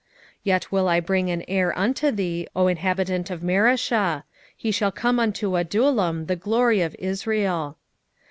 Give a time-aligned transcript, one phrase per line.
[0.39, 4.23] 1:15 Yet will I bring an heir unto thee, O inhabitant of Mareshah:
[4.57, 7.77] he shall come unto Adullam the glory of Israel.